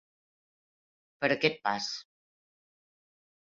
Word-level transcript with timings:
Per 1.21 1.31
a 1.31 1.37
aquest 1.37 1.61
pas. 1.69 1.93